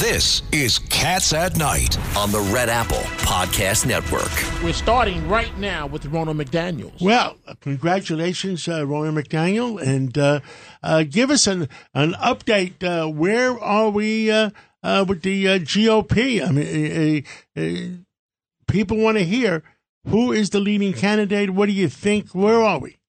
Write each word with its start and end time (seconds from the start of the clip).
This 0.00 0.40
is 0.50 0.78
Cats 0.78 1.34
at 1.34 1.58
Night 1.58 1.98
on 2.16 2.32
the 2.32 2.40
Red 2.40 2.70
Apple 2.70 3.04
Podcast 3.18 3.84
Network. 3.84 4.32
We're 4.64 4.72
starting 4.72 5.28
right 5.28 5.54
now 5.58 5.86
with 5.86 6.06
Ronald 6.06 6.38
McDaniels. 6.38 7.02
Well, 7.02 7.36
congratulations, 7.60 8.66
uh, 8.66 8.86
Rona 8.86 9.12
McDaniel, 9.12 9.78
and 9.78 10.16
uh, 10.16 10.40
uh, 10.82 11.02
give 11.02 11.30
us 11.30 11.46
an 11.46 11.68
an 11.92 12.14
update. 12.14 12.82
Uh, 12.82 13.10
where 13.10 13.58
are 13.60 13.90
we 13.90 14.30
uh, 14.30 14.48
uh, 14.82 15.04
with 15.06 15.20
the 15.20 15.46
uh, 15.46 15.58
GOP? 15.58 16.48
I 16.48 16.50
mean, 16.50 17.26
uh, 17.56 17.60
uh, 17.60 18.72
people 18.72 18.96
want 18.96 19.18
to 19.18 19.24
hear 19.24 19.62
who 20.08 20.32
is 20.32 20.48
the 20.48 20.60
leading 20.60 20.94
candidate. 20.94 21.50
What 21.50 21.66
do 21.66 21.72
you 21.72 21.90
think? 21.90 22.30
Where 22.34 22.62
are 22.62 22.78
we? 22.78 22.99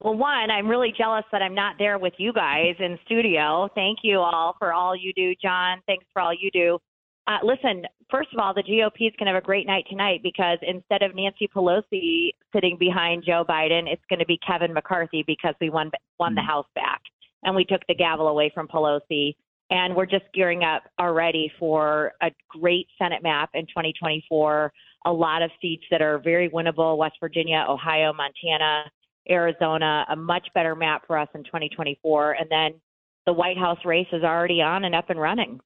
Well, 0.00 0.14
one, 0.14 0.50
I'm 0.50 0.68
really 0.68 0.92
jealous 0.96 1.24
that 1.32 1.42
I'm 1.42 1.54
not 1.54 1.74
there 1.78 1.98
with 1.98 2.12
you 2.18 2.32
guys 2.32 2.76
in 2.78 2.98
studio. 3.04 3.68
Thank 3.74 3.98
you 4.02 4.20
all 4.20 4.54
for 4.58 4.72
all 4.72 4.94
you 4.94 5.12
do, 5.12 5.34
John. 5.42 5.78
Thanks 5.86 6.04
for 6.12 6.22
all 6.22 6.32
you 6.32 6.50
do. 6.52 6.78
Uh, 7.26 7.38
listen, 7.42 7.82
first 8.10 8.28
of 8.32 8.38
all, 8.38 8.54
the 8.54 8.62
GOP 8.62 9.08
is 9.08 9.12
going 9.18 9.26
to 9.26 9.34
have 9.34 9.42
a 9.42 9.44
great 9.44 9.66
night 9.66 9.84
tonight 9.90 10.20
because 10.22 10.58
instead 10.62 11.02
of 11.02 11.16
Nancy 11.16 11.48
Pelosi 11.54 12.30
sitting 12.54 12.76
behind 12.78 13.24
Joe 13.26 13.44
Biden, 13.46 13.92
it's 13.92 14.02
going 14.08 14.20
to 14.20 14.24
be 14.24 14.38
Kevin 14.46 14.72
McCarthy 14.72 15.24
because 15.26 15.54
we 15.60 15.68
won 15.68 15.90
won 16.18 16.34
the 16.34 16.42
House 16.42 16.66
back 16.74 17.02
and 17.42 17.54
we 17.54 17.64
took 17.64 17.82
the 17.88 17.94
gavel 17.94 18.28
away 18.28 18.50
from 18.54 18.68
Pelosi. 18.68 19.34
And 19.70 19.94
we're 19.94 20.06
just 20.06 20.24
gearing 20.32 20.64
up 20.64 20.84
already 20.98 21.52
for 21.58 22.12
a 22.22 22.30
great 22.48 22.86
Senate 22.96 23.22
map 23.22 23.50
in 23.52 23.66
2024. 23.66 24.72
A 25.04 25.12
lot 25.12 25.42
of 25.42 25.50
seats 25.60 25.84
that 25.90 26.00
are 26.00 26.18
very 26.18 26.48
winnable: 26.48 26.96
West 26.96 27.16
Virginia, 27.20 27.66
Ohio, 27.68 28.14
Montana. 28.14 28.84
Arizona, 29.30 30.04
a 30.08 30.16
much 30.16 30.48
better 30.54 30.74
map 30.74 31.06
for 31.06 31.18
us 31.18 31.28
in 31.34 31.44
2024. 31.44 32.32
And 32.32 32.50
then 32.50 32.80
the 33.26 33.32
White 33.32 33.58
House 33.58 33.78
race 33.84 34.06
is 34.12 34.22
already 34.22 34.62
on 34.62 34.84
and 34.84 34.94
up 34.94 35.10
and 35.10 35.20
running. 35.20 35.60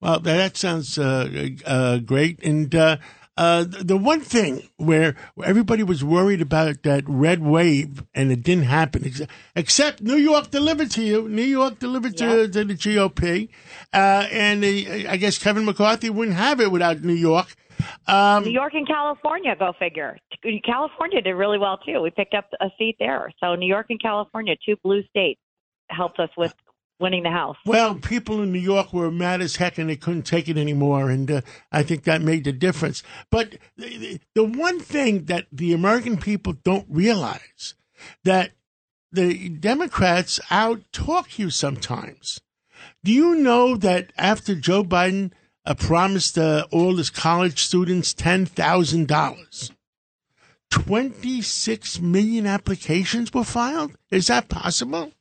Well, 0.00 0.20
that 0.20 0.56
sounds 0.56 0.96
uh, 0.98 1.48
uh, 1.66 1.98
great. 1.98 2.42
And 2.44 2.72
uh, 2.74 2.98
uh, 3.36 3.64
the 3.68 3.96
one 3.96 4.20
thing 4.20 4.68
where 4.76 5.14
everybody 5.44 5.82
was 5.82 6.02
worried 6.04 6.40
about 6.40 6.82
that 6.82 7.04
red 7.06 7.40
wave, 7.40 8.04
and 8.14 8.32
it 8.32 8.42
didn't 8.42 8.64
happen, 8.64 9.10
except 9.54 10.00
New 10.00 10.16
York 10.16 10.50
delivered 10.50 10.90
to 10.92 11.02
you. 11.02 11.28
New 11.28 11.42
York 11.42 11.78
delivered 11.78 12.16
to, 12.16 12.42
Yep. 12.42 12.52
to 12.52 12.64
the 12.64 12.74
GOP. 12.74 13.48
Uh, 13.92 14.26
and 14.32 14.64
uh, 14.64 15.10
I 15.10 15.16
guess 15.16 15.38
Kevin 15.38 15.64
McCarthy 15.64 16.10
wouldn't 16.10 16.36
have 16.36 16.60
it 16.60 16.70
without 16.70 17.02
New 17.02 17.12
York. 17.12 17.54
Um, 18.06 18.44
New 18.44 18.50
York 18.50 18.74
and 18.74 18.86
California, 18.86 19.54
go 19.56 19.72
figure. 19.78 20.18
California 20.64 21.20
did 21.20 21.32
really 21.32 21.58
well 21.58 21.78
too. 21.78 22.00
We 22.00 22.10
picked 22.10 22.34
up 22.34 22.46
a 22.60 22.68
seat 22.78 22.96
there. 22.98 23.30
So 23.42 23.54
New 23.54 23.66
York 23.66 23.86
and 23.90 24.00
California, 24.00 24.54
two 24.64 24.76
blue 24.82 25.02
states, 25.10 25.40
helped 25.90 26.18
us 26.20 26.30
with 26.36 26.54
winning 27.00 27.22
the 27.22 27.30
House. 27.30 27.56
Well, 27.64 27.94
people 27.94 28.42
in 28.42 28.52
New 28.52 28.58
York 28.58 28.92
were 28.92 29.10
mad 29.10 29.40
as 29.40 29.56
heck 29.56 29.78
and 29.78 29.88
they 29.88 29.96
couldn't 29.96 30.22
take 30.22 30.48
it 30.48 30.58
anymore. 30.58 31.10
And 31.10 31.30
uh, 31.30 31.40
I 31.70 31.82
think 31.82 32.04
that 32.04 32.22
made 32.22 32.44
the 32.44 32.52
difference. 32.52 33.02
But 33.30 33.56
the, 33.76 34.20
the 34.34 34.44
one 34.44 34.80
thing 34.80 35.24
that 35.26 35.46
the 35.52 35.72
American 35.72 36.18
people 36.18 36.54
don't 36.64 36.86
realize 36.88 37.74
that 38.24 38.52
the 39.12 39.48
Democrats 39.48 40.40
out 40.50 40.82
talk 40.92 41.38
you 41.38 41.50
sometimes. 41.50 42.40
Do 43.04 43.12
you 43.12 43.34
know 43.36 43.76
that 43.76 44.12
after 44.16 44.54
Joe 44.54 44.84
Biden 44.84 45.32
uh, 45.64 45.74
promised 45.74 46.38
uh, 46.38 46.66
all 46.70 46.96
his 46.96 47.10
college 47.10 47.62
students 47.62 48.14
$10,000, 48.14 49.70
26 50.70 52.00
million 52.00 52.46
applications 52.46 53.32
were 53.32 53.44
filed? 53.44 53.96
Is 54.10 54.26
that 54.28 54.48
possible? 54.48 55.12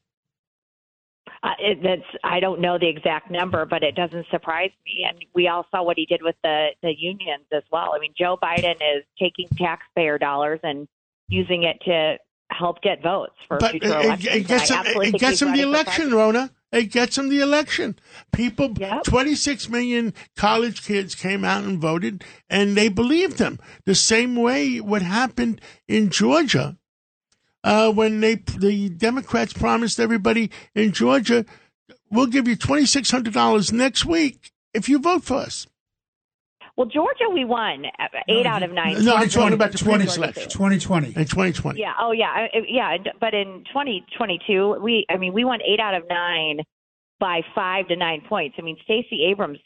Uh, 1.44 1.50
it, 1.60 1.80
that's 1.84 2.24
I 2.24 2.40
don't 2.40 2.60
know 2.62 2.78
the 2.80 2.90
exact 2.90 3.30
number, 3.30 3.66
but 3.66 3.84
it 3.84 3.96
doesn't 3.96 4.26
surprise 4.32 4.72
me. 4.86 5.06
And 5.08 5.24
we 5.34 5.48
all 5.48 5.66
saw 5.70 5.84
what 5.84 5.98
he 5.98 6.06
did 6.06 6.22
with 6.24 6.36
the 6.44 6.70
the 6.82 6.94
unions 6.98 7.46
as 7.52 7.64
well. 7.72 7.92
I 7.96 8.00
mean, 8.00 8.14
Joe 8.18 8.38
Biden 8.42 8.76
is 8.76 9.04
taking 9.20 9.48
taxpayer 9.58 10.18
dollars 10.18 10.60
and 10.64 10.88
using 11.28 11.64
it 11.64 11.78
to 11.86 12.18
help 12.50 12.82
get 12.82 13.02
votes 13.04 13.36
for 13.48 13.58
But 13.58 13.72
future 13.72 13.88
it, 13.88 14.06
elections. 14.06 14.36
it 14.36 14.48
gets 14.48 14.70
him, 14.70 14.86
it 14.86 15.20
gets 15.20 15.42
him 15.42 15.54
the 15.54 15.62
election. 15.62 16.14
Rona. 16.14 16.52
It 16.72 16.92
gets 16.92 17.18
him 17.18 17.30
the 17.30 17.40
election. 17.40 17.98
People, 18.34 18.74
Yep. 18.78 19.04
26 19.06 19.70
million 19.70 20.14
college 20.36 20.86
kids 20.86 21.16
came 21.16 21.46
out 21.46 21.64
and 21.64 21.80
voted, 21.80 22.26
and 22.50 22.76
they 22.76 22.90
believed 22.90 23.40
him. 23.40 23.58
The 23.86 23.96
same 23.96 24.36
way 24.36 24.82
what 24.82 25.02
happened 25.02 25.62
in 25.88 26.10
Georgia 26.10 26.78
uh, 27.64 27.92
when 27.92 28.20
they 28.20 28.36
the 28.36 28.90
Democrats 28.90 29.54
promised 29.54 30.00
everybody 30.00 30.52
in 30.76 30.92
Georgia, 30.92 31.46
we'll 32.12 32.28
give 32.28 32.48
you 32.48 32.58
$2,600 32.58 33.72
next 33.72 34.06
week 34.06 34.52
if 34.74 34.90
you 34.90 35.00
vote 35.00 35.24
for 35.24 35.38
us. 35.38 35.68
Well, 36.78 36.86
Georgia, 36.86 37.28
we 37.34 37.44
won 37.44 37.86
uh, 38.00 38.08
eight 38.30 38.46
out 38.46 38.62
of 38.62 38.72
nine. 38.72 39.04
No, 39.04 39.16
I'm 39.16 39.30
talking 39.30 39.54
about 39.54 39.72
the 39.72 39.80
20, 39.80 39.98
previous 39.98 40.18
election 40.18 40.48
2020. 40.48 41.08
in 41.08 41.14
2020. 41.14 41.80
Yeah. 41.80 41.94
Oh, 42.00 42.12
yeah. 42.12 42.46
Yeah. 42.70 42.98
But 43.20 43.34
in 43.34 43.64
2022, 43.74 44.78
we, 44.80 45.04
I 45.10 45.18
mean, 45.18 45.34
we 45.34 45.44
won 45.44 45.60
eight 45.64 45.80
out 45.80 45.96
of 45.96 46.04
nine 46.08 46.60
by 47.20 47.42
five 47.56 47.88
to 47.88 47.96
nine 47.96 48.22
points. 48.30 48.58
I 48.60 48.62
mean, 48.62 48.78
Stacey 48.84 49.26
Abrams, 49.32 49.58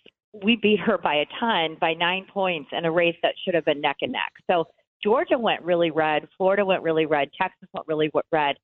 we 0.42 0.56
beat 0.56 0.80
her 0.80 0.98
by 0.98 1.16
a 1.16 1.26
ton 1.38 1.76
by 1.82 1.94
nine 1.94 2.28
points 2.34 2.70
in 2.72 2.86
a 2.86 2.92
race 2.92 3.18
that 3.24 3.34
should 3.44 3.56
have 3.56 3.66
been 3.66 3.82
neck 3.82 3.98
and 4.02 4.14
neck. 4.14 4.32
So 4.50 4.64
Georgia 5.04 5.38
went 5.38 5.64
really 5.64 5.92
red. 5.92 6.30
Florida 6.38 6.64
went 6.64 6.82
really 6.82 7.08
red. 7.08 7.28
Texas 7.38 7.68
went 7.74 7.90
really 7.90 8.10
red. 8.32 8.56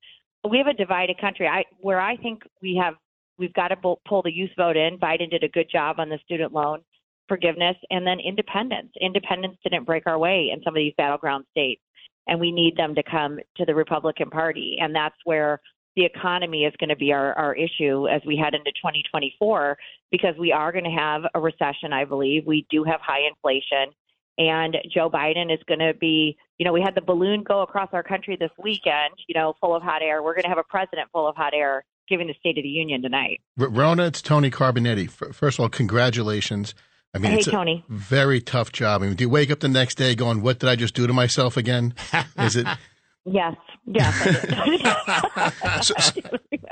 We 0.48 0.56
have 0.56 0.68
a 0.68 0.72
divided 0.72 1.20
country. 1.20 1.46
I, 1.46 1.64
where 1.80 2.00
I 2.00 2.16
think 2.16 2.44
we 2.62 2.80
have, 2.82 2.94
we've 3.38 3.52
got 3.52 3.68
to 3.68 3.76
pull 3.76 4.00
pull 4.08 4.22
the 4.22 4.32
youth 4.32 4.52
vote 4.56 4.78
in. 4.78 4.96
Biden 4.96 5.30
did 5.30 5.44
a 5.44 5.48
good 5.48 5.66
job 5.70 5.96
on 5.98 6.08
the 6.08 6.18
student 6.24 6.54
loan 6.54 6.80
forgiveness 7.28 7.76
and 7.90 8.06
then 8.06 8.18
independence. 8.20 8.90
Independence 9.00 9.56
didn't 9.62 9.84
break 9.84 10.06
our 10.06 10.18
way 10.18 10.50
in 10.52 10.62
some 10.62 10.74
of 10.74 10.78
these 10.78 10.94
battleground 10.96 11.44
states 11.50 11.82
and 12.28 12.38
we 12.38 12.52
need 12.52 12.76
them 12.76 12.94
to 12.94 13.02
come 13.02 13.38
to 13.56 13.64
the 13.64 13.74
Republican 13.74 14.30
Party. 14.30 14.76
And 14.80 14.94
that's 14.94 15.16
where 15.24 15.60
the 15.96 16.04
economy 16.04 16.64
is 16.64 16.74
going 16.78 16.90
to 16.90 16.96
be 16.96 17.12
our, 17.12 17.32
our 17.34 17.54
issue 17.54 18.06
as 18.06 18.22
we 18.24 18.36
head 18.36 18.54
into 18.54 18.70
2024 18.72 19.76
because 20.12 20.34
we 20.38 20.52
are 20.52 20.70
going 20.70 20.84
to 20.84 20.90
have 20.90 21.22
a 21.34 21.40
recession, 21.40 21.92
I 21.92 22.04
believe. 22.04 22.46
We 22.46 22.66
do 22.70 22.84
have 22.84 23.00
high 23.00 23.26
inflation. 23.26 23.92
And 24.36 24.76
Joe 24.94 25.10
Biden 25.10 25.52
is 25.52 25.58
going 25.66 25.80
to 25.80 25.94
be, 25.98 26.36
you 26.58 26.64
know, 26.64 26.72
we 26.72 26.80
had 26.80 26.94
the 26.94 27.00
balloon 27.00 27.42
go 27.42 27.62
across 27.62 27.88
our 27.92 28.04
country 28.04 28.36
this 28.38 28.52
weekend, 28.62 29.14
you 29.26 29.34
know, 29.34 29.54
full 29.60 29.74
of 29.74 29.82
hot 29.82 30.02
air. 30.02 30.22
We're 30.22 30.34
going 30.34 30.44
to 30.44 30.48
have 30.48 30.58
a 30.58 30.68
president 30.68 31.08
full 31.10 31.26
of 31.26 31.34
hot 31.34 31.54
air 31.54 31.84
giving 32.08 32.28
the 32.28 32.34
State 32.38 32.56
of 32.56 32.62
the 32.62 32.68
Union 32.68 33.02
tonight. 33.02 33.40
Rona, 33.56 34.06
it's 34.06 34.22
Tony 34.22 34.50
Carbonetti. 34.50 35.10
First 35.10 35.58
of 35.58 35.64
all, 35.64 35.68
congratulations. 35.68 36.74
I 37.14 37.18
mean, 37.18 37.32
Hey, 37.32 37.38
it's 37.38 37.46
a 37.46 37.50
Tony. 37.52 37.84
very 37.88 38.40
tough 38.40 38.72
job. 38.72 39.02
I 39.02 39.06
mean, 39.06 39.14
do 39.16 39.24
you 39.24 39.30
wake 39.30 39.50
up 39.50 39.60
the 39.60 39.68
next 39.68 39.96
day 39.96 40.14
going, 40.14 40.42
"What 40.42 40.58
did 40.58 40.68
I 40.68 40.76
just 40.76 40.94
do 40.94 41.06
to 41.06 41.12
myself 41.12 41.56
again?" 41.56 41.94
Is 42.38 42.56
it 42.56 42.66
Yes, 43.24 43.56
yes. 43.86 44.14
So? 45.82 45.94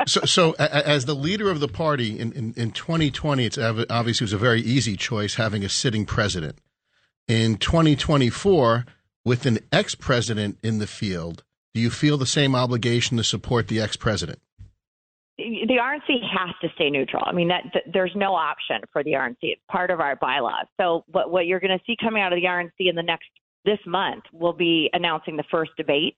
So, 0.06 0.20
so 0.24 0.52
as 0.58 1.04
the 1.04 1.14
leader 1.14 1.50
of 1.50 1.60
the 1.60 1.68
party 1.68 2.18
in, 2.18 2.32
in, 2.32 2.54
in 2.56 2.70
2020, 2.70 3.44
it's 3.44 3.58
obviously 3.58 4.24
it 4.24 4.26
was 4.26 4.32
a 4.32 4.38
very 4.38 4.60
easy 4.62 4.96
choice 4.96 5.34
having 5.34 5.64
a 5.64 5.68
sitting 5.68 6.06
president. 6.06 6.58
In 7.28 7.56
2024, 7.56 8.86
with 9.24 9.46
an 9.46 9.58
ex-president 9.72 10.58
in 10.62 10.78
the 10.78 10.86
field, 10.86 11.42
do 11.74 11.80
you 11.80 11.90
feel 11.90 12.16
the 12.16 12.26
same 12.26 12.54
obligation 12.54 13.16
to 13.16 13.24
support 13.24 13.68
the 13.68 13.80
ex-president? 13.80 14.38
The 15.38 15.78
RNC 15.80 16.20
has 16.32 16.54
to 16.62 16.68
stay 16.74 16.88
neutral. 16.90 17.22
I 17.26 17.32
mean, 17.32 17.48
that 17.48 17.62
th- 17.72 17.84
there's 17.92 18.12
no 18.14 18.34
option 18.34 18.80
for 18.92 19.04
the 19.04 19.12
RNC. 19.12 19.36
It's 19.42 19.62
part 19.70 19.90
of 19.90 20.00
our 20.00 20.16
bylaws. 20.16 20.66
So, 20.80 21.04
what 21.08 21.30
what 21.30 21.46
you're 21.46 21.60
going 21.60 21.76
to 21.76 21.84
see 21.86 21.96
coming 22.00 22.22
out 22.22 22.32
of 22.32 22.40
the 22.40 22.46
RNC 22.46 22.70
in 22.88 22.96
the 22.96 23.02
next 23.02 23.26
this 23.64 23.78
month 23.86 24.24
will 24.32 24.52
be 24.52 24.88
announcing 24.92 25.36
the 25.36 25.44
first 25.50 25.72
debate, 25.76 26.16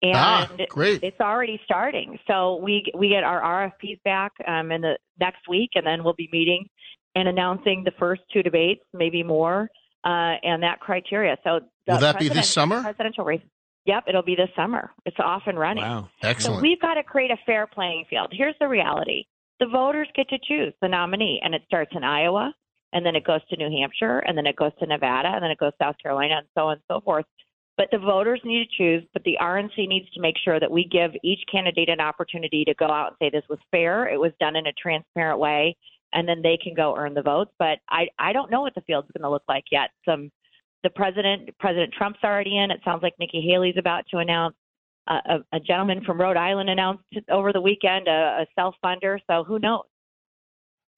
and 0.00 0.14
Ah, 0.14 0.48
great. 0.70 1.02
it's 1.02 1.20
already 1.20 1.60
starting. 1.64 2.18
So 2.26 2.56
we 2.56 2.90
we 2.96 3.08
get 3.10 3.24
our 3.24 3.40
RFPs 3.82 4.02
back 4.04 4.32
um, 4.46 4.70
in 4.72 4.80
the 4.80 4.96
next 5.20 5.48
week, 5.48 5.70
and 5.74 5.86
then 5.86 6.02
we'll 6.04 6.14
be 6.14 6.28
meeting 6.32 6.66
and 7.14 7.28
announcing 7.28 7.82
the 7.84 7.92
first 7.98 8.22
two 8.32 8.42
debates, 8.42 8.82
maybe 8.94 9.22
more, 9.22 9.68
uh, 10.04 10.34
and 10.42 10.62
that 10.62 10.78
criteria. 10.80 11.36
So 11.44 11.60
the 11.86 11.92
Will 11.94 11.98
that 12.00 12.18
be 12.18 12.28
this 12.28 12.48
summer? 12.48 12.80
Presidential 12.80 13.24
race. 13.24 13.42
Yep, 13.86 14.04
it'll 14.08 14.22
be 14.22 14.34
this 14.34 14.50
summer. 14.54 14.90
It's 15.06 15.16
off 15.18 15.42
and 15.46 15.58
running. 15.58 15.84
Wow. 15.84 16.10
Excellent. 16.22 16.58
So 16.58 16.62
we've 16.62 16.80
got 16.80 16.94
to 16.94 17.02
create 17.02 17.30
a 17.30 17.38
fair 17.46 17.66
playing 17.66 18.04
field. 18.10 18.32
Here's 18.32 18.54
the 18.60 18.68
reality 18.68 19.24
the 19.60 19.66
voters 19.66 20.08
get 20.14 20.28
to 20.28 20.38
choose 20.46 20.72
the 20.80 20.88
nominee, 20.88 21.40
and 21.42 21.54
it 21.54 21.62
starts 21.66 21.90
in 21.94 22.04
Iowa, 22.04 22.52
and 22.92 23.04
then 23.04 23.16
it 23.16 23.24
goes 23.24 23.40
to 23.48 23.56
New 23.56 23.70
Hampshire, 23.70 24.20
and 24.20 24.36
then 24.36 24.46
it 24.46 24.56
goes 24.56 24.72
to 24.78 24.86
Nevada, 24.86 25.28
and 25.28 25.42
then 25.42 25.50
it 25.50 25.58
goes 25.58 25.72
to 25.72 25.84
South 25.84 25.96
Carolina, 26.02 26.36
and 26.38 26.46
so 26.56 26.66
on 26.66 26.72
and 26.74 26.82
so 26.88 27.00
forth. 27.00 27.24
But 27.76 27.88
the 27.92 27.98
voters 27.98 28.40
need 28.44 28.66
to 28.66 28.76
choose, 28.76 29.08
but 29.12 29.22
the 29.24 29.36
RNC 29.40 29.88
needs 29.88 30.10
to 30.12 30.20
make 30.20 30.34
sure 30.44 30.58
that 30.58 30.70
we 30.70 30.84
give 30.84 31.12
each 31.22 31.40
candidate 31.50 31.88
an 31.88 32.00
opportunity 32.00 32.64
to 32.64 32.74
go 32.74 32.86
out 32.86 33.08
and 33.08 33.16
say 33.20 33.30
this 33.30 33.48
was 33.48 33.60
fair, 33.70 34.08
it 34.08 34.18
was 34.18 34.32
done 34.40 34.56
in 34.56 34.66
a 34.66 34.72
transparent 34.72 35.38
way, 35.38 35.76
and 36.12 36.28
then 36.28 36.42
they 36.42 36.58
can 36.62 36.74
go 36.74 36.96
earn 36.96 37.14
the 37.14 37.22
votes. 37.22 37.52
But 37.58 37.78
I, 37.88 38.08
I 38.18 38.32
don't 38.32 38.50
know 38.50 38.62
what 38.62 38.74
the 38.74 38.80
field's 38.82 39.10
going 39.16 39.22
to 39.22 39.30
look 39.30 39.44
like 39.48 39.64
yet. 39.70 39.90
Some 40.04 40.30
the 40.82 40.90
president, 40.90 41.50
President 41.58 41.92
Trump's 41.96 42.20
already 42.22 42.56
in. 42.58 42.70
It 42.70 42.80
sounds 42.84 43.02
like 43.02 43.14
Nikki 43.18 43.46
Haley's 43.48 43.76
about 43.78 44.04
to 44.10 44.18
announce. 44.18 44.54
Uh, 45.06 45.38
a, 45.52 45.56
a 45.56 45.60
gentleman 45.60 46.04
from 46.04 46.20
Rhode 46.20 46.36
Island 46.36 46.68
announced 46.68 47.02
over 47.30 47.50
the 47.50 47.62
weekend 47.62 48.08
a, 48.08 48.42
a 48.42 48.46
self 48.54 48.74
funder. 48.84 49.18
So 49.26 49.42
who 49.42 49.58
knows? 49.58 49.84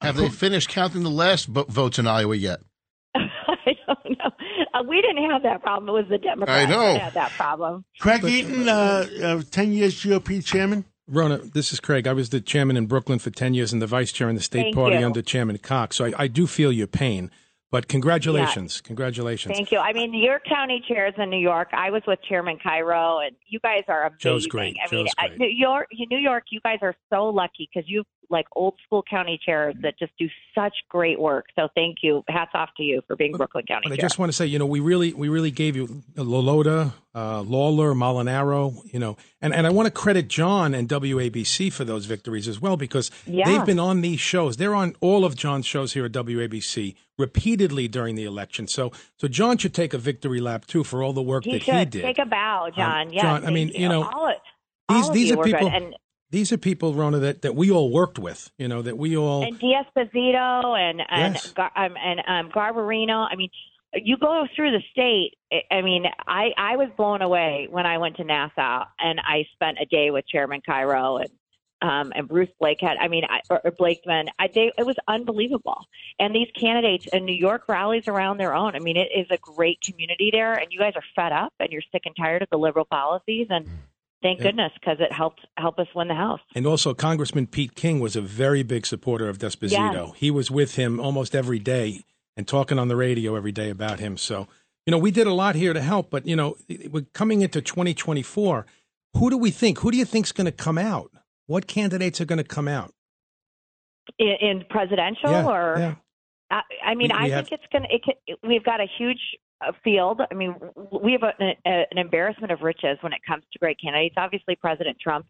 Have 0.00 0.16
they 0.16 0.28
finished 0.28 0.68
counting 0.68 1.02
the 1.04 1.10
last 1.10 1.46
vo- 1.46 1.66
votes 1.68 1.98
in 1.98 2.06
Iowa 2.08 2.34
yet? 2.34 2.58
I 3.14 3.76
don't 3.86 4.18
know. 4.18 4.30
Uh, 4.74 4.82
we 4.88 5.00
didn't 5.00 5.30
have 5.30 5.42
that 5.44 5.62
problem. 5.62 5.88
It 5.90 5.92
was 5.92 6.08
the 6.10 6.18
Democrats 6.18 6.66
I 6.66 6.70
know. 6.70 6.92
that 6.94 7.02
had 7.02 7.14
that 7.14 7.30
problem. 7.32 7.84
Craig 8.00 8.24
Eaton, 8.24 8.68
uh, 8.68 9.06
uh, 9.22 9.42
10 9.50 9.72
years 9.72 10.02
GOP 10.02 10.44
chairman. 10.44 10.84
Rona, 11.06 11.38
this 11.38 11.72
is 11.72 11.80
Craig. 11.80 12.06
I 12.06 12.12
was 12.12 12.30
the 12.30 12.40
chairman 12.40 12.76
in 12.76 12.86
Brooklyn 12.86 13.18
for 13.18 13.30
10 13.30 13.54
years 13.54 13.72
and 13.72 13.82
the 13.82 13.86
vice 13.86 14.12
chair 14.12 14.28
in 14.28 14.36
the 14.36 14.42
state 14.42 14.62
Thank 14.62 14.76
party 14.76 14.96
you. 14.96 15.06
under 15.06 15.22
Chairman 15.22 15.58
Cox. 15.58 15.96
So 15.96 16.06
I, 16.06 16.12
I 16.16 16.26
do 16.28 16.46
feel 16.46 16.72
your 16.72 16.86
pain. 16.86 17.30
But 17.70 17.86
congratulations. 17.86 18.80
Congratulations. 18.80 19.54
Thank 19.54 19.70
you. 19.70 19.78
I 19.78 19.92
mean, 19.92 20.12
your 20.12 20.40
county 20.40 20.82
chairs 20.88 21.14
in 21.18 21.30
New 21.30 21.38
York. 21.38 21.68
I 21.72 21.90
was 21.90 22.02
with 22.06 22.18
Chairman 22.28 22.58
Cairo, 22.60 23.20
and 23.20 23.36
you 23.48 23.60
guys 23.60 23.84
are 23.86 24.06
amazing. 24.06 24.18
Joe's 24.18 24.46
great. 24.48 24.76
I 24.84 24.92
mean, 24.92 25.04
Joe's 25.04 25.14
uh, 25.18 25.28
great. 25.28 25.38
New 25.38 25.48
York, 25.48 25.88
New 26.10 26.18
York, 26.18 26.44
you 26.50 26.60
guys 26.64 26.78
are 26.82 26.96
so 27.10 27.26
lucky 27.26 27.68
because 27.72 27.88
you 27.88 28.02
like 28.30 28.46
old 28.54 28.74
school 28.86 29.02
county 29.08 29.38
chairs 29.44 29.74
that 29.82 29.98
just 29.98 30.12
do 30.18 30.28
such 30.54 30.72
great 30.88 31.18
work. 31.18 31.46
So 31.56 31.68
thank 31.74 31.98
you. 32.02 32.22
Hats 32.28 32.52
off 32.54 32.70
to 32.76 32.82
you 32.82 33.02
for 33.06 33.16
being 33.16 33.32
Brooklyn 33.32 33.64
County 33.66 33.88
But 33.88 33.92
I 33.92 33.96
just 34.00 34.18
want 34.18 34.30
to 34.30 34.36
say, 34.36 34.46
you 34.46 34.58
know, 34.58 34.66
we 34.66 34.78
really, 34.80 35.12
we 35.12 35.28
really 35.28 35.50
gave 35.50 35.74
you 35.76 36.02
Lolota, 36.14 36.92
uh, 37.14 37.40
Lawler, 37.42 37.92
Molinaro, 37.92 38.74
you 38.92 38.98
know, 39.00 39.16
and, 39.42 39.52
and 39.52 39.66
I 39.66 39.70
want 39.70 39.86
to 39.86 39.90
credit 39.90 40.28
John 40.28 40.74
and 40.74 40.88
WABC 40.88 41.72
for 41.72 41.84
those 41.84 42.06
victories 42.06 42.46
as 42.46 42.60
well 42.60 42.76
because 42.76 43.10
Yeah. 43.26 43.46
they've 43.46 43.66
been 43.66 43.80
on 43.80 44.00
these 44.00 44.20
shows. 44.20 44.56
They're 44.58 44.74
on 44.76 44.94
all 45.00 45.24
of 45.24 45.34
John's 45.36 45.66
shows 45.66 45.92
here 45.94 46.04
at 46.04 46.12
WABC 46.12 46.94
repeatedly 47.18 47.88
during 47.88 48.14
the 48.14 48.24
election. 48.24 48.68
So, 48.68 48.92
so 49.18 49.28
John 49.28 49.58
should 49.58 49.74
take 49.74 49.92
a 49.92 49.98
victory 49.98 50.40
lap 50.40 50.66
too 50.66 50.84
for 50.84 51.02
all 51.02 51.12
the 51.12 51.22
work 51.22 51.44
he 51.44 51.52
that 51.58 51.62
he 51.62 51.84
did. 51.86 52.02
take 52.02 52.18
a 52.18 52.26
bow, 52.26 52.70
John. 52.74 53.08
Um, 53.08 53.12
yes, 53.12 53.22
John, 53.22 53.44
I 53.46 53.50
mean, 53.50 53.68
you 53.68 53.88
know, 53.88 54.04
all 54.04 54.28
of, 54.28 54.34
these- 54.88 55.10
these 55.10 55.28
you 55.30 55.40
are 55.40 55.44
people- 55.44 55.68
and 55.68 55.94
These 56.30 56.52
are 56.52 56.58
people, 56.58 56.94
Rona, 56.94 57.18
that, 57.18 57.42
that 57.42 57.56
we 57.56 57.70
all 57.70 57.90
worked 57.90 58.18
with. 58.18 58.50
You 58.56 58.68
know, 58.68 58.82
that 58.82 58.96
we 58.96 59.16
all. 59.16 59.42
and 59.42 59.58
D'Esposito 59.58 60.78
and 60.78 61.00
and 61.08 61.34
Yes. 61.34 61.52
Gar, 61.52 61.70
um, 61.74 61.94
and 62.02 62.20
um, 62.26 62.52
Garbarino. 62.52 63.26
I 63.30 63.34
mean, 63.34 63.50
you 63.94 64.16
go 64.16 64.46
through 64.54 64.70
the 64.70 64.82
state. 64.92 65.34
I- 65.70 65.82
mean, 65.82 66.04
I 66.26 66.50
I 66.56 66.76
was 66.76 66.88
blown 66.96 67.22
away 67.22 67.66
when 67.70 67.84
I 67.86 67.98
went 67.98 68.16
to 68.16 68.24
Nassau 68.24 68.84
and 69.00 69.20
I 69.20 69.46
spent 69.54 69.78
a 69.80 69.86
day 69.86 70.10
with 70.12 70.26
Chairman 70.28 70.60
Cairo 70.64 71.16
and 71.16 71.30
um, 71.82 72.12
and 72.14 72.28
Bruce 72.28 72.50
Blakehead. 72.62 72.96
I 73.00 73.08
mean, 73.08 73.24
I, 73.28 73.40
or, 73.48 73.60
or 73.64 73.70
Blakeman. 73.72 74.26
I, 74.38 74.48
they, 74.54 74.70
it 74.76 74.84
was 74.84 74.96
unbelievable. 75.08 75.86
And 76.18 76.34
these 76.34 76.48
candidates 76.54 77.06
in 77.12 77.24
New 77.24 77.34
York 77.34 77.64
rallies 77.68 78.06
around 78.06 78.36
their 78.36 78.54
own. 78.54 78.76
I 78.76 78.80
mean, 78.80 78.98
it 78.98 79.08
is 79.16 79.26
a 79.30 79.38
great 79.38 79.80
community 79.80 80.28
there, 80.30 80.52
and 80.54 80.66
you 80.70 80.78
guys 80.78 80.92
are 80.94 81.02
fed 81.16 81.32
up 81.32 81.54
and 81.58 81.70
you're 81.70 81.82
sick 81.90 82.02
and 82.04 82.14
tired 82.14 82.42
of 82.42 82.50
the 82.50 82.58
liberal 82.58 82.84
policies 82.84 83.48
and. 83.50 83.66
Thank 84.22 84.40
goodness, 84.40 84.72
because 84.78 84.98
it 85.00 85.12
helped 85.12 85.40
help 85.56 85.78
us 85.78 85.86
win 85.94 86.08
the 86.08 86.14
House. 86.14 86.40
And 86.54 86.66
also, 86.66 86.92
Congressman 86.92 87.46
Pete 87.46 87.74
King 87.74 88.00
was 88.00 88.16
a 88.16 88.20
very 88.20 88.62
big 88.62 88.84
supporter 88.84 89.28
of 89.28 89.38
D'Esposito. 89.38 90.08
Yes. 90.08 90.12
He 90.16 90.30
was 90.30 90.50
with 90.50 90.74
him 90.74 91.00
almost 91.00 91.34
every 91.34 91.58
day 91.58 92.04
and 92.36 92.46
talking 92.46 92.78
on 92.78 92.88
the 92.88 92.96
radio 92.96 93.34
every 93.34 93.52
day 93.52 93.70
about 93.70 93.98
him. 93.98 94.18
So, 94.18 94.46
you 94.84 94.90
know, 94.90 94.98
we 94.98 95.10
did 95.10 95.26
a 95.26 95.32
lot 95.32 95.54
here 95.54 95.72
to 95.72 95.80
help. 95.80 96.10
But 96.10 96.26
you 96.26 96.36
know, 96.36 96.56
we're 96.90 97.06
coming 97.14 97.40
into 97.40 97.62
2024. 97.62 98.66
Who 99.16 99.30
do 99.30 99.38
we 99.38 99.50
think? 99.50 99.78
Who 99.80 99.90
do 99.90 99.96
you 99.96 100.04
think's 100.04 100.32
going 100.32 100.44
to 100.46 100.52
come 100.52 100.76
out? 100.78 101.10
What 101.46 101.66
candidates 101.66 102.20
are 102.20 102.26
going 102.26 102.38
to 102.38 102.44
come 102.44 102.68
out? 102.68 102.92
In, 104.18 104.34
in 104.40 104.64
presidential 104.68 105.30
yeah, 105.30 105.46
or 105.46 105.74
yeah. 105.78 105.94
I, 106.50 106.62
I 106.84 106.94
mean, 106.94 107.10
We- 107.12 107.18
we 107.18 107.24
I 107.24 107.28
have- 107.36 107.48
think 107.48 107.60
it's 107.62 107.72
going 107.72 107.84
to. 107.84 107.94
It 107.94 108.02
can, 108.04 108.36
we've 108.48 108.64
got 108.64 108.80
a 108.80 108.86
huge 108.98 109.20
field. 109.84 110.20
I 110.30 110.34
mean, 110.34 110.54
we 111.02 111.12
have 111.12 111.22
a, 111.22 111.32
a, 111.66 111.86
an 111.90 111.98
embarrassment 111.98 112.52
of 112.52 112.62
riches 112.62 112.98
when 113.00 113.12
it 113.12 113.20
comes 113.26 113.44
to 113.52 113.58
great 113.58 113.78
candidates. 113.82 114.14
Obviously, 114.18 114.56
President 114.56 114.98
Trump, 115.00 115.26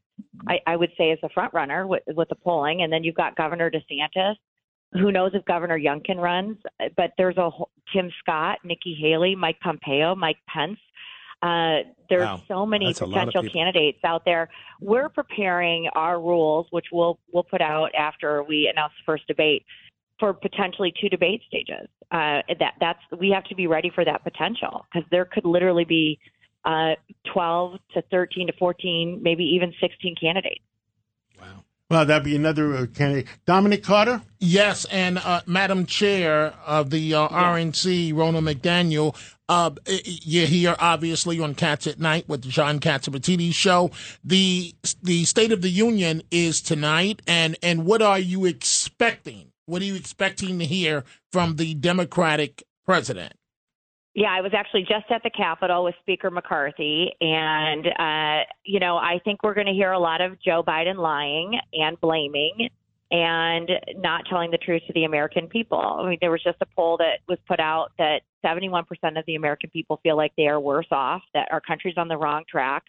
I, 0.48 0.58
I 0.66 0.76
would 0.76 0.90
say, 0.96 1.10
is 1.10 1.18
the 1.22 1.28
front 1.30 1.52
runner 1.52 1.86
with, 1.86 2.02
with 2.08 2.28
the 2.28 2.36
polling, 2.36 2.82
and 2.82 2.92
then 2.92 3.04
you've 3.04 3.16
got 3.16 3.36
Governor 3.36 3.70
DeSantis. 3.70 4.34
Who 4.92 5.12
knows 5.12 5.32
if 5.34 5.44
Governor 5.44 5.78
Youngkin 5.78 6.16
runs? 6.16 6.56
But 6.96 7.12
there's 7.16 7.36
a 7.36 7.50
whole, 7.50 7.70
Tim 7.92 8.10
Scott, 8.18 8.58
Nikki 8.64 8.96
Haley, 9.00 9.36
Mike 9.36 9.60
Pompeo, 9.60 10.14
Mike 10.14 10.38
Pence. 10.48 10.78
Uh, 11.42 11.88
there's 12.08 12.22
Wow. 12.22 12.42
so 12.48 12.66
many 12.66 12.86
That's 12.86 13.00
a 13.00 13.06
lot 13.06 13.22
of 13.22 13.32
potential 13.32 13.52
candidates 13.52 13.98
out 14.04 14.24
there. 14.24 14.48
We're 14.80 15.08
preparing 15.08 15.88
our 15.94 16.20
rules, 16.20 16.66
which 16.70 16.86
we'll 16.92 17.18
we'll 17.32 17.44
put 17.44 17.62
out 17.62 17.94
after 17.94 18.42
we 18.42 18.68
announce 18.70 18.92
the 18.98 19.04
first 19.06 19.26
debate 19.26 19.64
for 20.20 20.32
potentially 20.32 20.92
two 21.00 21.08
debate 21.08 21.42
stages. 21.48 21.88
Uh, 22.12 22.42
that 22.58 22.74
that's 22.78 23.00
we 23.18 23.30
have 23.30 23.44
to 23.44 23.54
be 23.54 23.66
ready 23.66 23.90
for 23.92 24.04
that 24.04 24.22
potential 24.22 24.86
because 24.92 25.08
there 25.10 25.24
could 25.24 25.44
literally 25.44 25.84
be 25.84 26.18
uh, 26.64 26.94
12 27.32 27.78
to 27.94 28.02
13 28.10 28.48
to 28.48 28.52
14, 28.58 29.20
maybe 29.22 29.44
even 29.44 29.72
16 29.80 30.14
candidates. 30.20 30.60
Wow. 31.40 31.64
Well, 31.88 32.04
that'd 32.04 32.22
be 32.22 32.36
another 32.36 32.74
uh, 32.74 32.86
candidate. 32.86 33.26
Dominic 33.46 33.82
Carter? 33.82 34.22
Yes, 34.38 34.84
and 34.92 35.18
uh, 35.18 35.40
Madam 35.46 35.86
Chair 35.86 36.54
of 36.64 36.90
the 36.90 37.14
uh, 37.14 37.28
RNC, 37.28 38.14
Rona 38.14 38.40
McDaniel, 38.40 39.16
uh, 39.50 39.70
you're 40.04 40.46
here 40.46 40.76
obviously 40.78 41.40
on 41.40 41.56
Cats 41.56 41.88
at 41.88 41.98
Night 41.98 42.28
with 42.28 42.42
the 42.42 42.48
John 42.48 42.78
Catsimatidis 42.78 43.52
show. 43.52 43.90
The 44.22 44.72
the 45.02 45.24
State 45.24 45.50
of 45.50 45.60
the 45.60 45.70
Union 45.70 46.22
is 46.30 46.60
tonight, 46.60 47.20
and 47.26 47.56
and 47.60 47.84
what 47.84 48.00
are 48.00 48.20
you 48.20 48.44
expecting? 48.46 49.50
What 49.70 49.82
are 49.82 49.84
you 49.84 49.94
expecting 49.94 50.58
to 50.58 50.64
hear 50.64 51.04
from 51.30 51.54
the 51.54 51.74
Democratic 51.74 52.64
president? 52.84 53.34
Yeah, 54.14 54.30
I 54.36 54.40
was 54.40 54.50
actually 54.52 54.80
just 54.80 55.08
at 55.10 55.22
the 55.22 55.30
Capitol 55.30 55.84
with 55.84 55.94
Speaker 56.00 56.28
McCarthy, 56.28 57.12
and 57.20 57.86
uh, 57.86 58.44
you 58.64 58.80
know, 58.80 58.96
I 58.96 59.20
think 59.24 59.44
we're 59.44 59.54
going 59.54 59.68
to 59.68 59.72
hear 59.72 59.92
a 59.92 59.98
lot 60.00 60.20
of 60.20 60.42
Joe 60.42 60.64
Biden 60.66 60.96
lying 60.96 61.56
and 61.72 62.00
blaming 62.00 62.68
and 63.12 63.70
not 63.98 64.24
telling 64.28 64.50
the 64.50 64.58
truth 64.58 64.82
to 64.88 64.92
the 64.92 65.04
American 65.04 65.46
people. 65.46 65.78
I 65.78 66.08
mean, 66.08 66.18
there 66.20 66.32
was 66.32 66.42
just 66.42 66.58
a 66.60 66.66
poll 66.74 66.96
that 66.96 67.20
was 67.28 67.38
put 67.46 67.60
out 67.60 67.92
that 67.98 68.22
71% 68.44 68.82
of 69.16 69.24
the 69.26 69.36
American 69.36 69.70
people 69.70 70.00
feel 70.02 70.16
like 70.16 70.32
they 70.36 70.48
are 70.48 70.58
worse 70.58 70.86
off, 70.90 71.22
that 71.34 71.46
our 71.52 71.60
country's 71.60 71.96
on 71.96 72.08
the 72.08 72.16
wrong 72.16 72.42
track. 72.50 72.82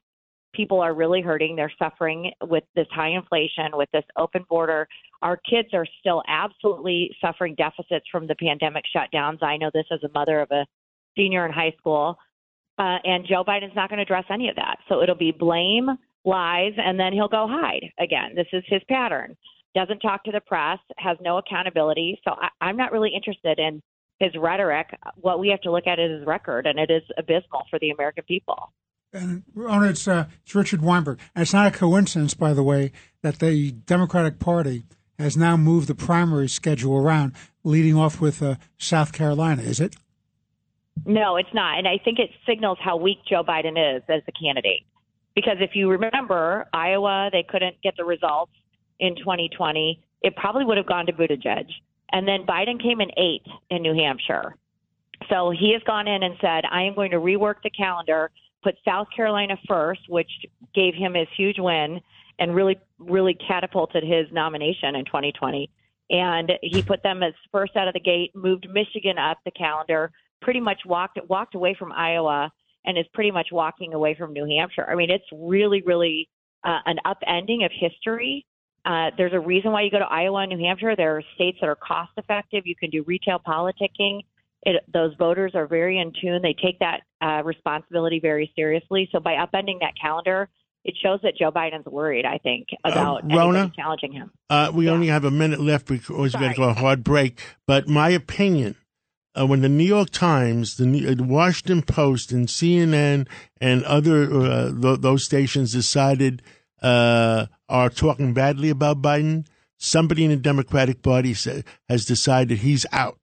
People 0.53 0.81
are 0.81 0.93
really 0.93 1.21
hurting. 1.21 1.55
They're 1.55 1.71
suffering 1.79 2.31
with 2.43 2.63
this 2.75 2.87
high 2.91 3.09
inflation, 3.09 3.69
with 3.73 3.89
this 3.93 4.03
open 4.17 4.45
border. 4.49 4.87
Our 5.21 5.37
kids 5.37 5.69
are 5.73 5.85
still 5.99 6.23
absolutely 6.27 7.15
suffering 7.21 7.55
deficits 7.55 8.05
from 8.11 8.27
the 8.27 8.35
pandemic 8.35 8.83
shutdowns. 8.95 9.41
I 9.41 9.57
know 9.57 9.71
this 9.73 9.85
as 9.91 10.03
a 10.03 10.09
mother 10.13 10.41
of 10.41 10.51
a 10.51 10.65
senior 11.15 11.45
in 11.45 11.51
high 11.51 11.73
school. 11.77 12.17
Uh, 12.77 12.97
and 13.03 13.25
Joe 13.27 13.43
Biden's 13.43 13.75
not 13.75 13.89
going 13.89 13.97
to 13.97 14.03
address 14.03 14.25
any 14.29 14.49
of 14.49 14.55
that. 14.55 14.77
So 14.89 15.01
it'll 15.01 15.15
be 15.15 15.31
blame, 15.31 15.89
lies, 16.25 16.73
and 16.77 16.99
then 16.99 17.13
he'll 17.13 17.27
go 17.27 17.47
hide 17.49 17.91
again. 17.99 18.33
This 18.35 18.47
is 18.53 18.63
his 18.67 18.81
pattern. 18.89 19.35
Doesn't 19.75 19.99
talk 19.99 20.23
to 20.25 20.31
the 20.31 20.41
press, 20.41 20.79
has 20.97 21.17
no 21.21 21.37
accountability. 21.37 22.19
So 22.25 22.31
I, 22.31 22.49
I'm 22.59 22.77
not 22.77 22.91
really 22.91 23.11
interested 23.15 23.59
in 23.59 23.81
his 24.19 24.31
rhetoric. 24.35 24.87
What 25.15 25.39
we 25.39 25.49
have 25.49 25.61
to 25.61 25.71
look 25.71 25.87
at 25.87 25.99
is 25.99 26.19
his 26.19 26.27
record, 26.27 26.65
and 26.65 26.79
it 26.79 26.91
is 26.91 27.03
abysmal 27.17 27.63
for 27.69 27.79
the 27.79 27.91
American 27.91 28.23
people. 28.27 28.71
And 29.13 29.43
Rona, 29.53 29.89
it's 29.89 30.07
uh, 30.07 30.27
it's 30.43 30.55
Richard 30.55 30.81
Weinberg, 30.81 31.19
and 31.35 31.41
it's 31.41 31.53
not 31.53 31.67
a 31.67 31.71
coincidence, 31.71 32.33
by 32.33 32.53
the 32.53 32.63
way, 32.63 32.91
that 33.21 33.39
the 33.39 33.71
Democratic 33.71 34.39
Party 34.39 34.83
has 35.19 35.35
now 35.35 35.57
moved 35.57 35.87
the 35.87 35.95
primary 35.95 36.47
schedule 36.47 36.97
around, 36.97 37.33
leading 37.63 37.95
off 37.95 38.21
with 38.21 38.41
uh, 38.41 38.55
South 38.77 39.11
Carolina. 39.11 39.61
Is 39.61 39.79
it? 39.79 39.95
No, 41.05 41.35
it's 41.35 41.53
not. 41.53 41.77
And 41.77 41.87
I 41.87 41.99
think 42.03 42.19
it 42.19 42.29
signals 42.47 42.77
how 42.81 42.95
weak 42.97 43.19
Joe 43.27 43.43
Biden 43.43 43.97
is 43.97 44.03
as 44.09 44.21
a 44.27 44.31
candidate. 44.31 44.85
Because 45.35 45.57
if 45.59 45.71
you 45.73 45.89
remember, 45.89 46.67
Iowa, 46.73 47.29
they 47.31 47.43
couldn't 47.43 47.81
get 47.81 47.95
the 47.97 48.03
results 48.03 48.51
in 48.99 49.15
2020. 49.15 50.01
It 50.21 50.35
probably 50.35 50.65
would 50.65 50.77
have 50.77 50.85
gone 50.85 51.05
to 51.05 51.13
Buttigieg. 51.13 51.67
And 52.11 52.27
then 52.27 52.45
Biden 52.45 52.81
came 52.81 52.99
in 52.99 53.09
eighth 53.17 53.47
in 53.69 53.81
New 53.81 53.93
Hampshire. 53.93 54.55
So 55.29 55.51
he 55.51 55.71
has 55.73 55.81
gone 55.83 56.07
in 56.07 56.23
and 56.23 56.35
said, 56.41 56.63
I 56.69 56.83
am 56.83 56.95
going 56.95 57.11
to 57.11 57.17
rework 57.17 57.55
the 57.63 57.69
calendar, 57.69 58.31
put 58.63 58.75
South 58.85 59.07
Carolina 59.15 59.57
first, 59.67 60.01
which 60.07 60.29
gave 60.73 60.93
him 60.93 61.13
his 61.13 61.27
huge 61.35 61.59
win 61.59 61.99
and 62.39 62.55
really, 62.55 62.79
really 62.99 63.37
catapulted 63.47 64.03
his 64.03 64.25
nomination 64.31 64.95
in 64.95 65.05
2020. 65.05 65.69
And 66.09 66.51
he 66.61 66.81
put 66.81 67.03
them 67.03 67.23
as 67.23 67.33
first 67.51 67.75
out 67.75 67.87
of 67.87 67.93
the 67.93 67.99
gate, 67.99 68.31
moved 68.35 68.67
Michigan 68.69 69.17
up 69.17 69.37
the 69.45 69.51
calendar, 69.51 70.11
pretty 70.41 70.59
much 70.59 70.81
walked 70.85 71.19
walked 71.29 71.55
away 71.55 71.75
from 71.77 71.91
Iowa 71.91 72.51
and 72.85 72.97
is 72.97 73.05
pretty 73.13 73.31
much 73.31 73.49
walking 73.51 73.93
away 73.93 74.15
from 74.15 74.33
New 74.33 74.45
Hampshire. 74.45 74.89
I 74.89 74.95
mean, 74.95 75.11
it's 75.11 75.25
really, 75.31 75.81
really 75.85 76.27
uh, 76.63 76.79
an 76.85 76.97
upending 77.05 77.63
of 77.65 77.71
history. 77.73 78.45
Uh, 78.83 79.11
there's 79.17 79.33
a 79.33 79.39
reason 79.39 79.71
why 79.71 79.83
you 79.83 79.91
go 79.91 79.99
to 79.99 80.05
Iowa 80.05 80.41
and 80.41 80.49
New 80.51 80.65
Hampshire. 80.65 80.95
There 80.95 81.15
are 81.15 81.23
states 81.35 81.59
that 81.61 81.67
are 81.67 81.75
cost 81.75 82.11
effective. 82.17 82.65
You 82.65 82.75
can 82.75 82.89
do 82.89 83.03
retail 83.03 83.39
politicking. 83.39 84.21
It, 84.63 84.83
those 84.91 85.13
voters 85.17 85.51
are 85.53 85.67
very 85.67 85.99
in 85.99 86.11
tune. 86.19 86.41
They 86.41 86.55
take 86.61 86.79
that 86.79 87.01
uh, 87.21 87.41
responsibility 87.43 88.19
very 88.19 88.51
seriously. 88.55 89.09
So 89.11 89.19
by 89.19 89.33
upending 89.33 89.79
that 89.81 89.93
calendar, 90.01 90.49
it 90.83 90.95
shows 91.01 91.19
that 91.23 91.35
Joe 91.37 91.51
Biden's 91.51 91.85
worried. 91.85 92.25
I 92.25 92.39
think 92.39 92.67
about 92.83 93.21
Rona? 93.31 93.71
challenging 93.75 94.13
him. 94.13 94.31
Uh, 94.49 94.71
we 94.73 94.85
Yeah. 94.85 94.91
only 94.91 95.07
have 95.07 95.23
a 95.25 95.31
minute 95.31 95.59
left 95.59 95.87
because 95.87 96.33
we 96.33 96.39
got 96.39 96.49
to 96.55 96.57
go 96.57 96.69
a 96.69 96.73
hard 96.73 97.03
break. 97.03 97.39
But 97.67 97.87
my 97.87 98.09
opinion, 98.09 98.75
uh, 99.39 99.45
when 99.45 99.61
the 99.61 99.69
New 99.69 99.83
York 99.85 100.09
Times, 100.09 100.75
the, 100.77 100.85
New- 100.87 101.07
uh, 101.07 101.13
the 101.13 101.23
Washington 101.23 101.83
Post, 101.83 102.31
and 102.31 102.47
CNN 102.47 103.27
and 103.61 103.83
other 103.83 104.23
uh, 104.33 104.71
th- 104.81 105.01
those 105.01 105.23
stations 105.23 105.71
decided 105.71 106.41
uh, 106.81 107.45
are 107.69 107.89
talking 107.91 108.33
badly 108.33 108.69
about 108.71 109.01
Biden, 109.03 109.45
somebody 109.77 110.23
in 110.25 110.31
the 110.31 110.35
Democratic 110.35 111.03
Party 111.03 111.35
sa- 111.35 111.61
has 111.87 112.05
decided 112.05 112.57
he's 112.57 112.87
out. 112.91 113.19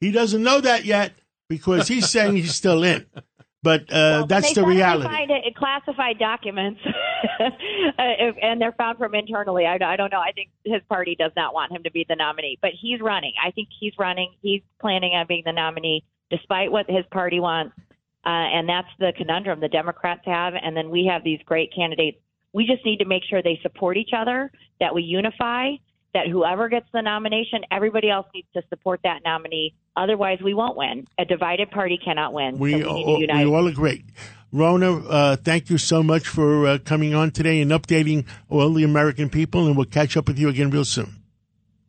He 0.00 0.10
doesn't 0.10 0.42
know 0.42 0.60
that 0.62 0.86
yet 0.86 1.12
because 1.50 1.86
he's 1.88 2.08
saying 2.10 2.36
he's 2.36 2.54
still 2.54 2.82
in. 2.82 3.04
But 3.64 3.90
uh, 3.90 3.94
Well, 3.94 4.26
that's 4.26 4.48
the 4.50 4.54
said 4.56 4.60
if 4.60 4.66
they 4.68 4.74
reality. 4.74 5.08
Find 5.08 5.30
it, 5.30 5.56
classified 5.56 6.18
documents, 6.18 6.80
uh, 7.40 7.48
if- 7.98 8.36
and 8.42 8.60
they're 8.60 8.72
found 8.72 8.98
from 8.98 9.14
internally. 9.14 9.64
I, 9.64 9.76
I 9.82 9.96
don't 9.96 10.12
know. 10.12 10.20
I 10.20 10.32
think 10.32 10.50
his 10.64 10.82
party 10.88 11.16
does 11.18 11.32
not 11.34 11.54
want 11.54 11.72
him 11.72 11.82
to 11.84 11.90
be 11.90 12.04
the 12.06 12.14
nominee, 12.14 12.58
but 12.60 12.72
he's 12.78 13.00
running. 13.00 13.32
I 13.42 13.50
think 13.52 13.68
he's 13.80 13.94
running. 13.98 14.34
He's 14.42 14.60
planning 14.82 15.14
on 15.14 15.26
being 15.26 15.44
the 15.46 15.52
nominee, 15.52 16.04
despite 16.30 16.70
what 16.70 16.84
his 16.90 17.06
party 17.10 17.40
wants. 17.40 17.74
Uh, 18.26 18.28
and 18.28 18.68
that's 18.68 18.88
the 18.98 19.12
conundrum 19.16 19.60
the 19.60 19.68
Democrats 19.68 20.22
have. 20.26 20.52
And 20.62 20.76
then 20.76 20.90
we 20.90 21.06
have 21.10 21.24
these 21.24 21.40
great 21.46 21.72
candidates. 21.74 22.18
We 22.52 22.66
just 22.66 22.84
need 22.84 22.98
to 22.98 23.06
make 23.06 23.22
sure 23.28 23.42
they 23.42 23.58
support 23.62 23.96
each 23.96 24.12
other, 24.16 24.52
that 24.78 24.94
we 24.94 25.02
unify, 25.02 25.70
that 26.14 26.28
whoever 26.28 26.68
gets 26.68 26.86
the 26.92 27.02
nomination, 27.02 27.60
everybody 27.70 28.08
else 28.08 28.26
needs 28.34 28.48
to 28.54 28.62
support 28.68 29.00
that 29.04 29.20
nominee. 29.24 29.74
Otherwise, 29.96 30.38
we 30.42 30.54
won't 30.54 30.76
win. 30.76 31.06
A 31.18 31.24
divided 31.24 31.70
party 31.70 31.98
cannot 32.02 32.32
win. 32.32 32.58
We, 32.58 32.72
so 32.72 32.76
we 32.76 32.82
need 32.82 33.06
all, 33.06 33.16
to 33.16 33.20
unite. 33.20 33.46
we 33.46 33.54
all 33.54 33.66
agree. 33.66 34.04
Rona, 34.52 34.98
uh, 34.98 35.36
thank 35.36 35.68
you 35.68 35.78
so 35.78 36.02
much 36.02 36.28
for 36.28 36.66
uh, 36.66 36.78
coming 36.78 37.12
on 37.12 37.32
today 37.32 37.60
and 37.60 37.72
updating 37.72 38.24
all 38.48 38.72
the 38.72 38.84
American 38.84 39.28
people, 39.28 39.66
and 39.66 39.76
we'll 39.76 39.86
catch 39.86 40.16
up 40.16 40.28
with 40.28 40.38
you 40.38 40.48
again 40.48 40.70
real 40.70 40.84
soon. 40.84 41.24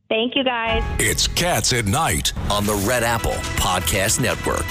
Thank 0.09 0.35
you, 0.35 0.43
guys. 0.43 0.83
It's 0.99 1.27
Cats 1.27 1.73
at 1.73 1.85
Night 1.85 2.33
on 2.51 2.65
the 2.65 2.75
Red 2.87 3.03
Apple 3.03 3.33
Podcast 3.57 4.19
Network. 4.19 4.65